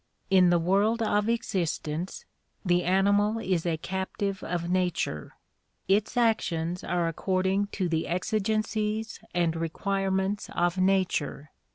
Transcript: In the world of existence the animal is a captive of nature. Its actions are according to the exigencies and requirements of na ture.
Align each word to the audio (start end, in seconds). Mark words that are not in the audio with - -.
In 0.31 0.49
the 0.49 0.57
world 0.57 1.03
of 1.03 1.29
existence 1.29 2.25
the 2.65 2.83
animal 2.85 3.37
is 3.37 3.67
a 3.67 3.77
captive 3.77 4.41
of 4.41 4.67
nature. 4.67 5.33
Its 5.87 6.17
actions 6.17 6.83
are 6.83 7.07
according 7.07 7.67
to 7.73 7.87
the 7.87 8.07
exigencies 8.07 9.19
and 9.35 9.55
requirements 9.55 10.49
of 10.55 10.79
na 10.79 11.03
ture. 11.07 11.51